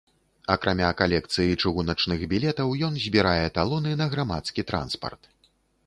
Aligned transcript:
Акрамя 0.53 0.87
калекцыі 1.01 1.59
чыгуначных 1.61 2.25
білетаў, 2.33 2.73
ён 2.91 2.99
збірае 3.07 3.45
талоны 3.59 3.91
на 4.05 4.11
грамадскі 4.15 4.61
транспарт. 4.73 5.23